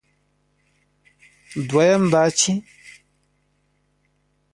[1.69, 2.53] دویم دا چې